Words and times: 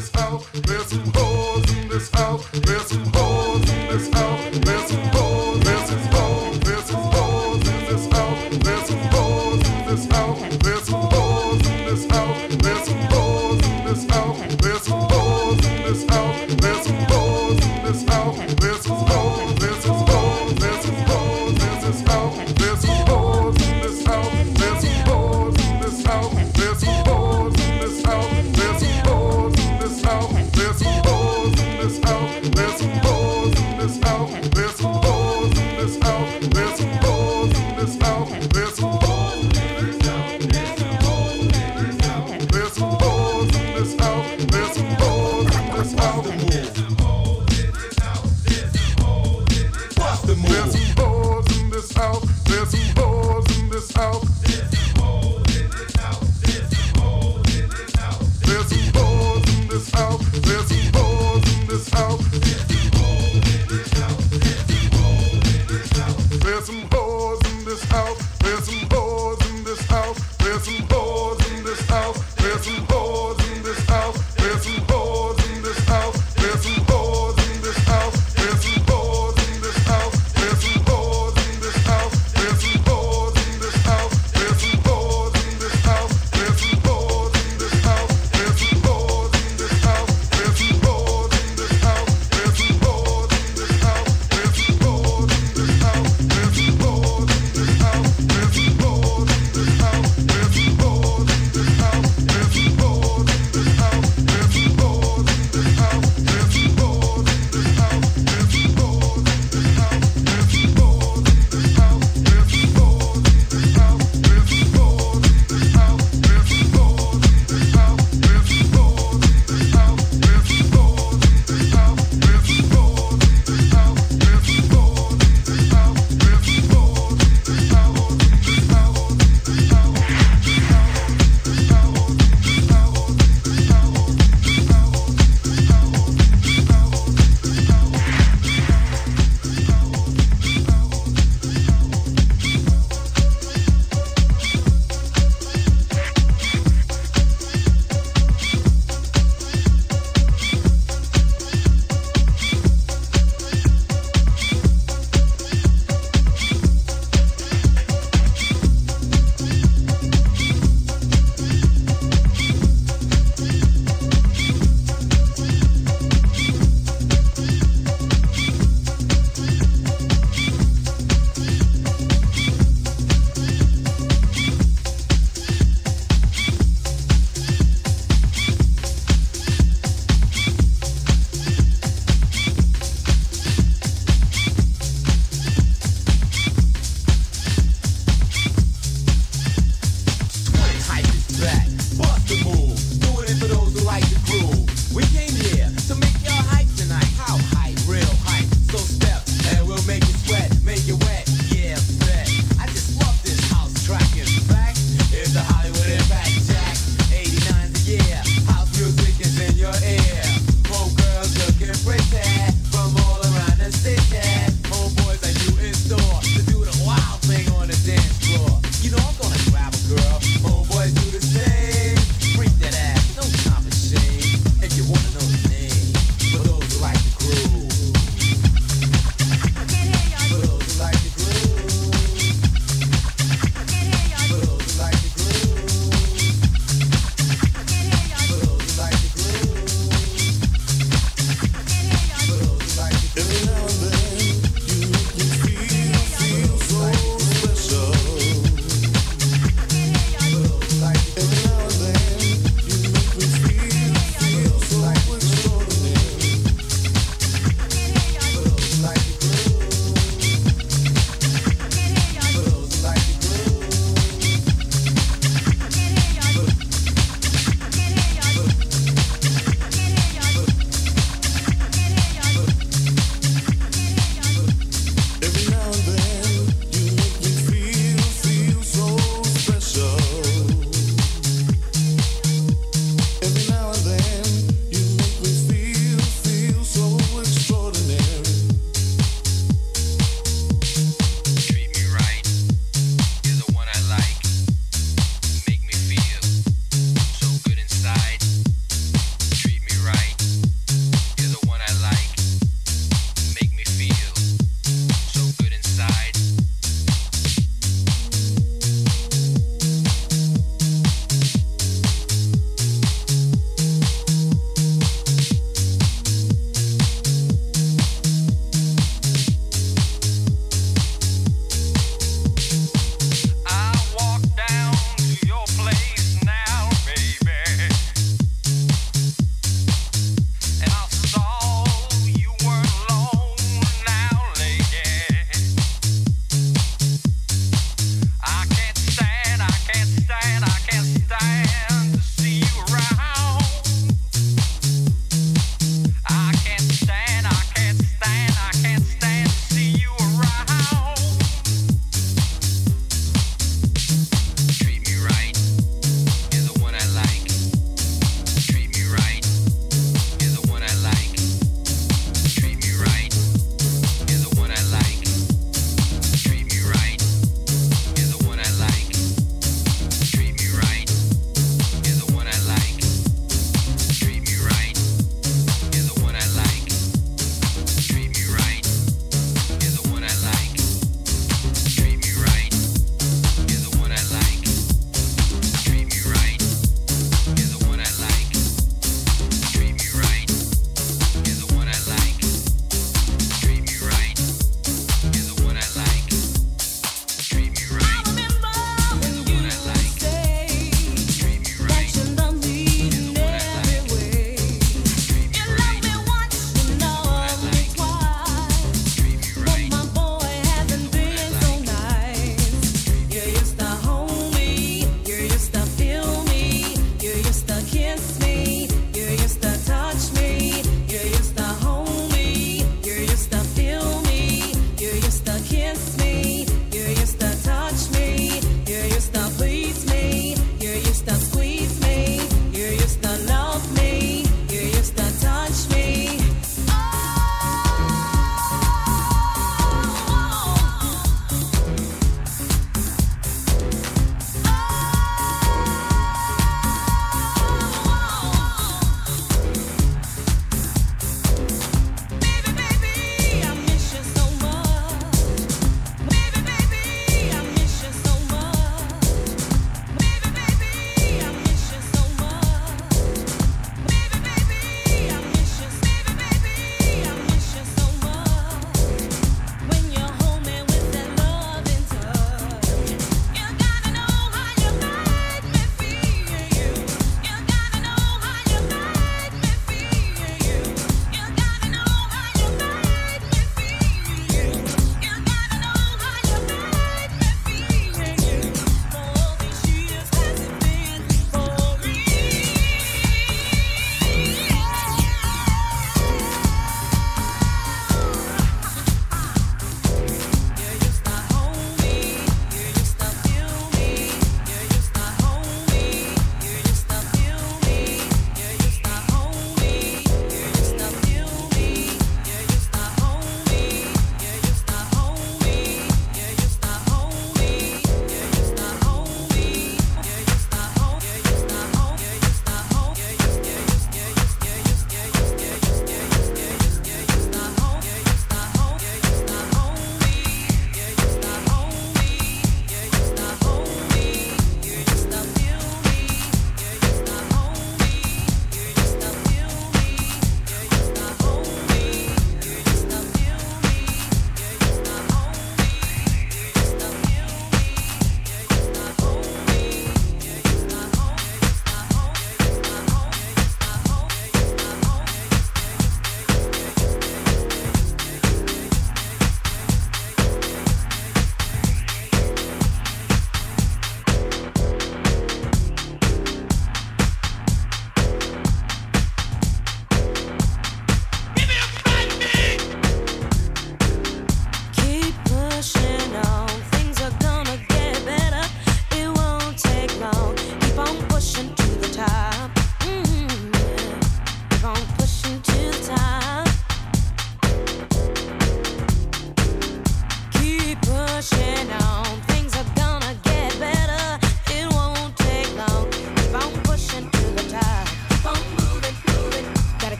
this 0.00 0.10
house. 0.12 0.48
There's 0.52 0.86
some 0.86 1.12
hoes 1.14 1.76
in 1.76 1.88
this 1.88 2.10
house. 2.10 2.48
There's 2.52 2.86
some 2.86 3.04
hoes 3.12 3.70
in 3.70 3.88
this 3.88 4.08
house. 4.14 4.59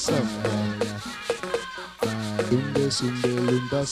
safa 0.00 0.48
Lumbe 2.50 2.90
sumbe 2.90 3.28
lumba 3.28 3.86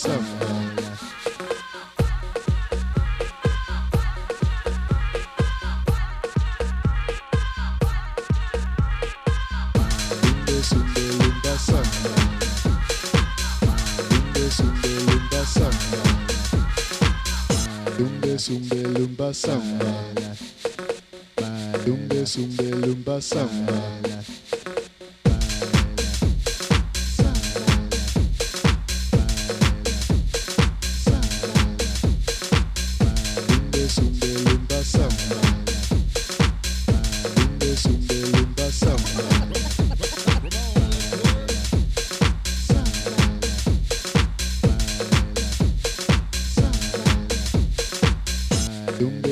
sumbe 18.48 18.76
lumba 18.82 19.34
samba. 19.34 19.92
Lumbe 21.86 22.26
sumbe 22.26 22.70
lumba 22.70 23.20
samba. 23.20 24.07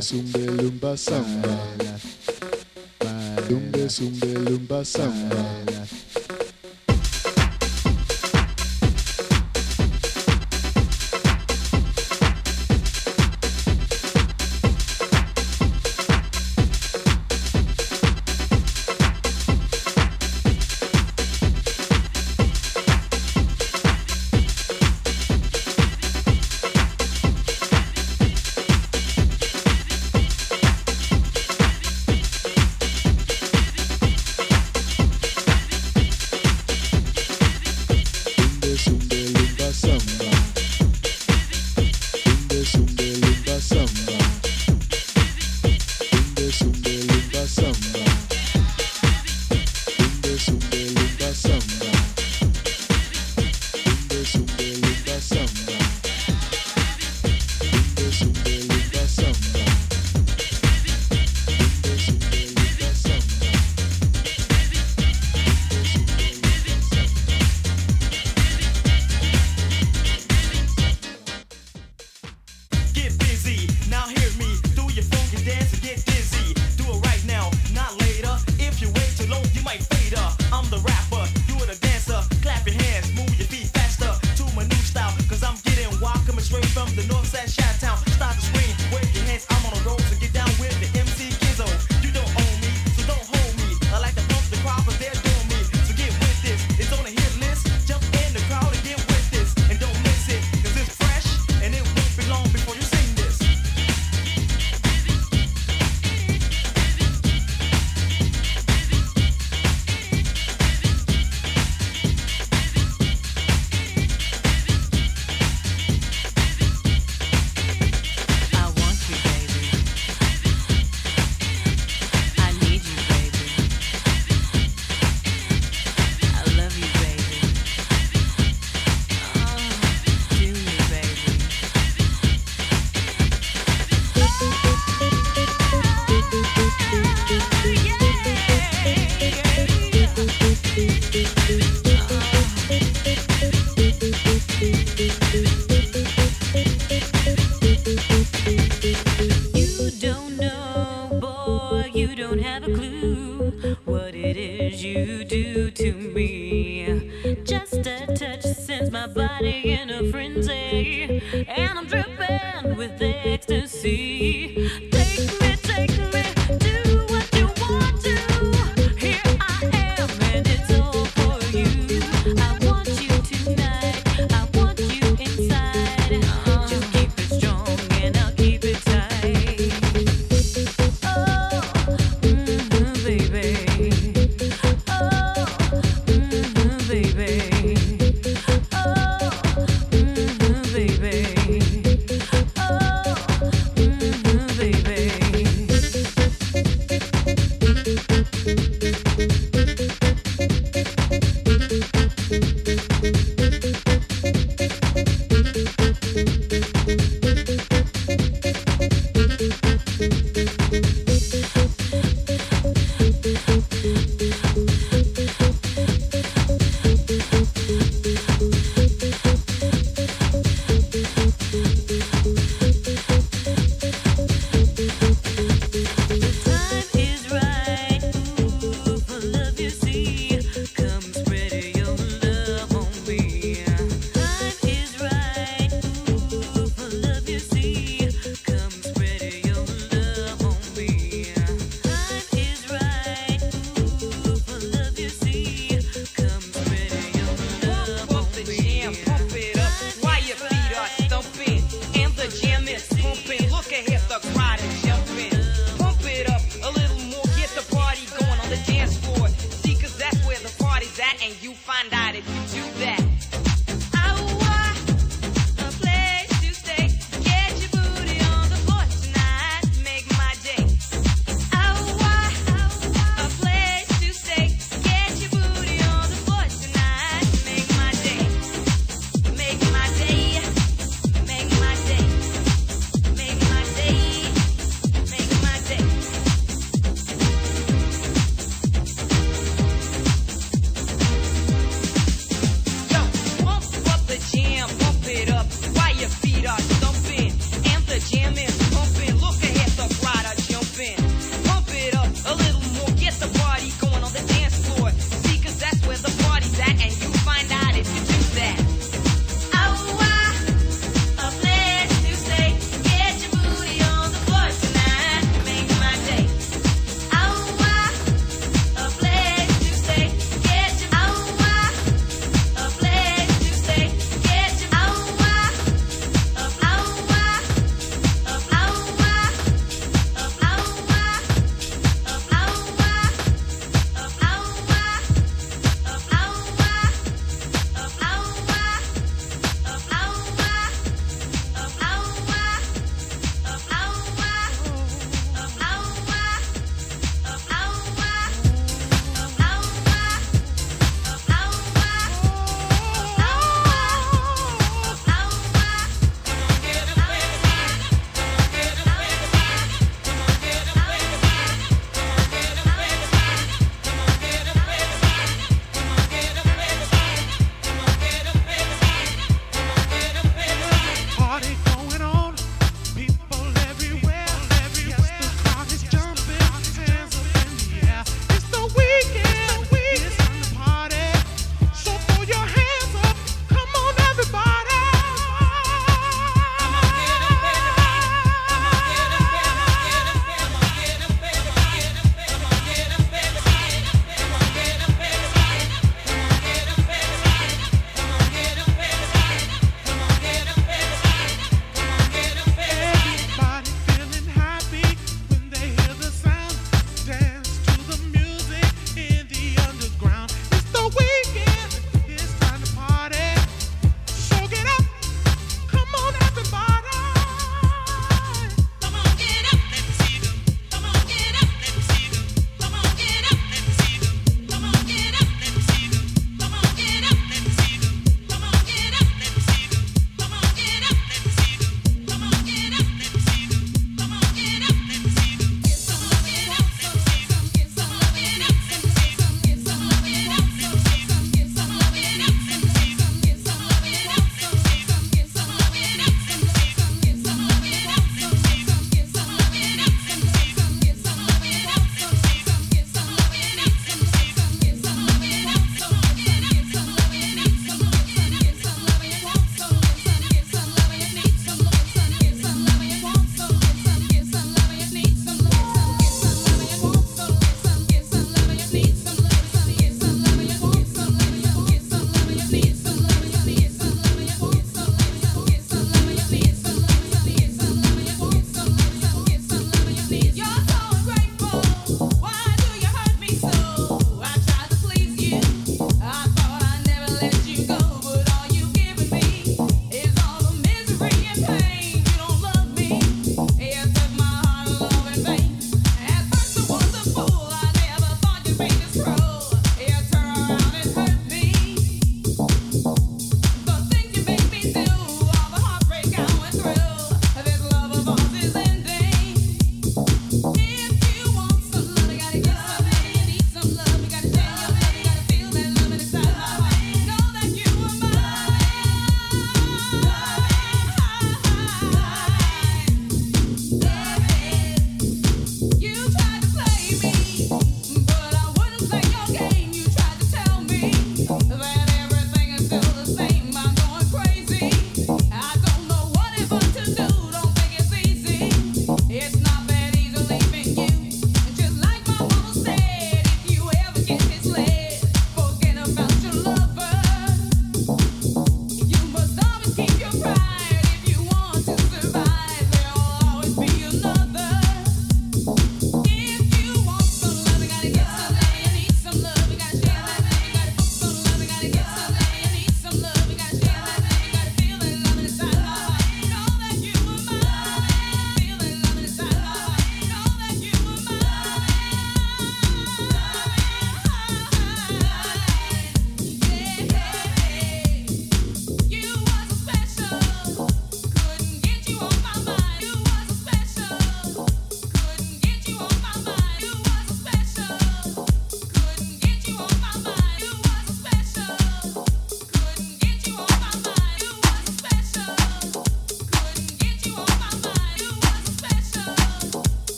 sumbe 0.00 0.38
lumba 0.38 0.96
samba. 0.96 1.56
Dumbe 3.48 3.88
sumbe 3.88 4.26
lumba 4.26 4.84
samba. 4.84 5.36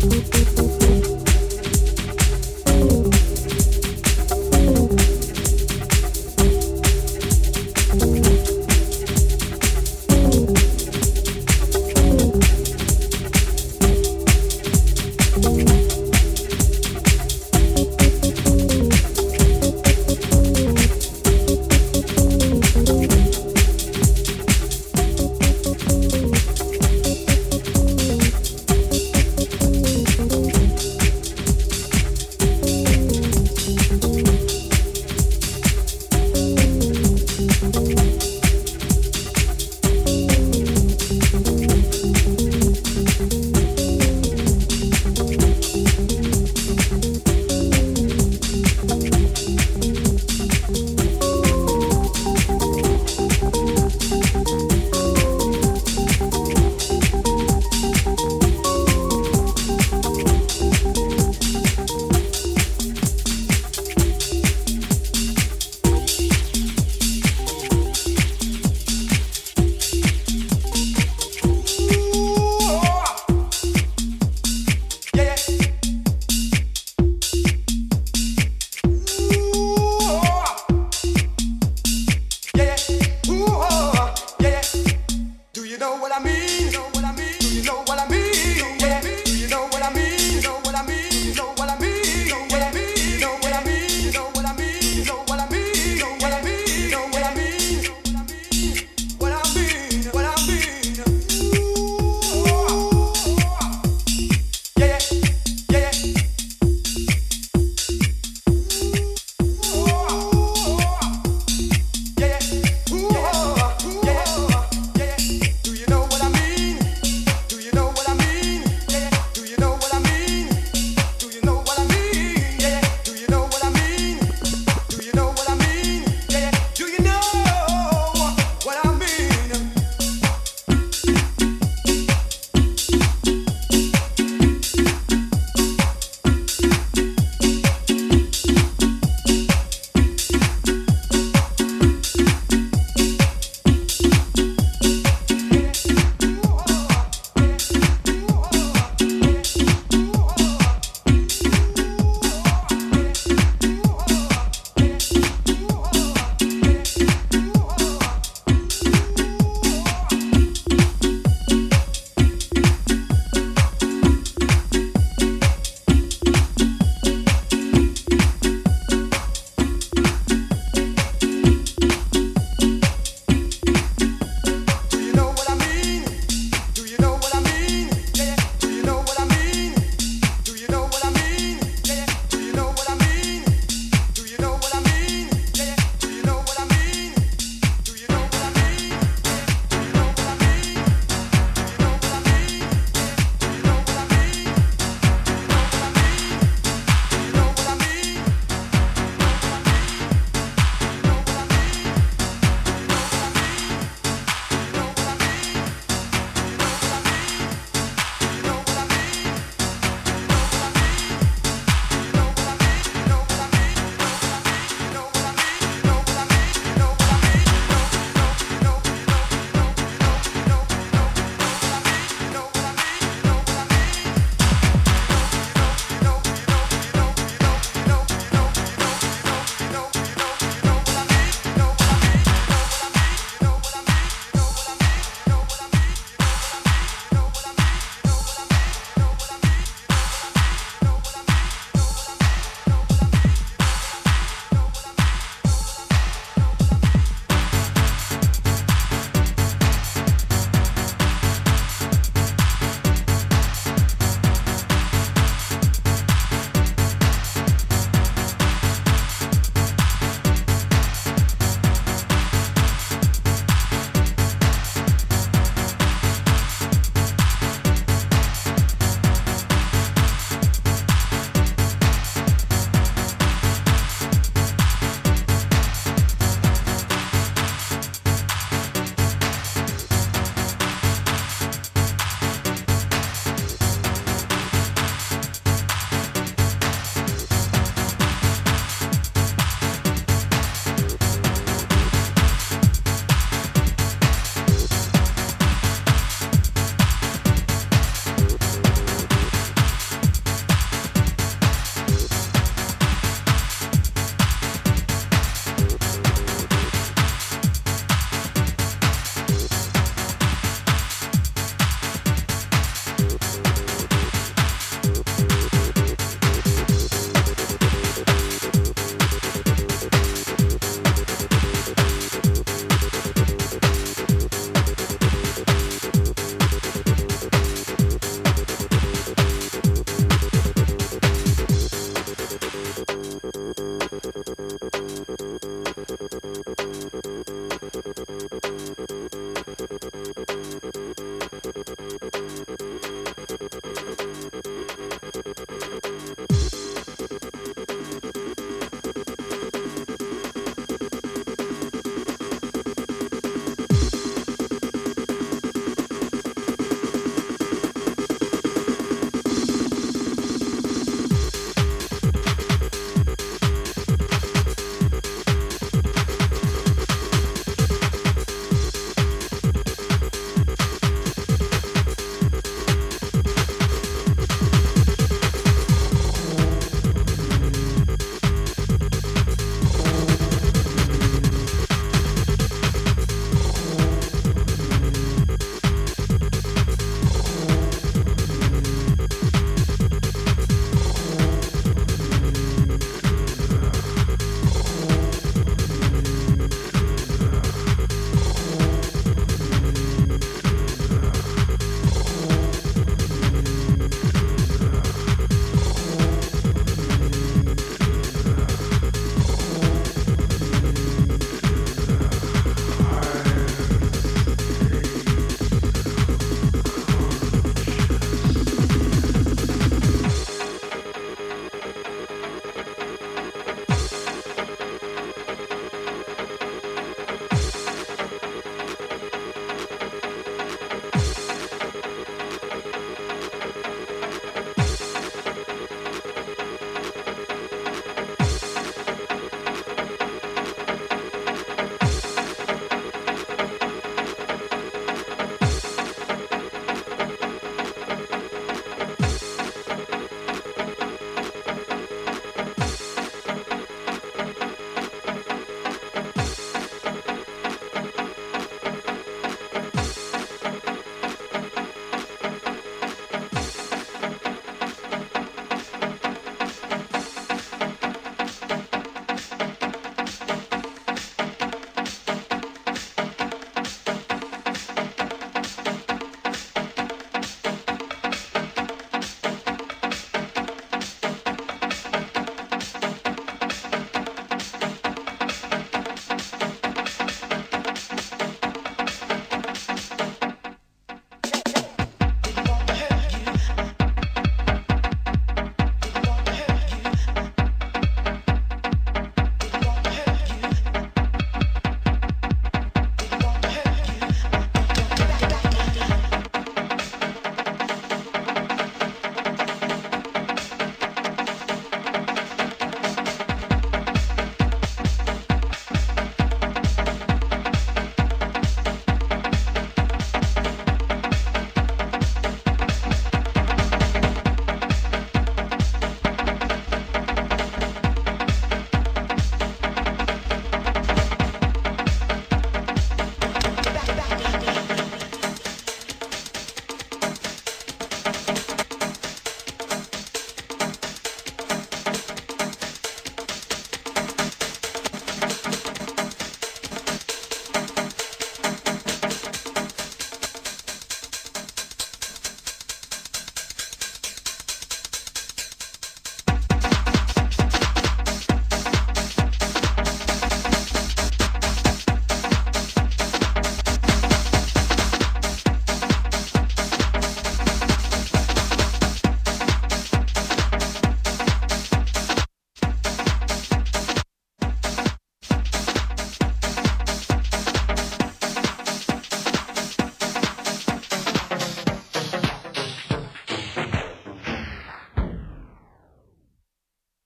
Thank 0.00 0.52
you. 0.52 0.57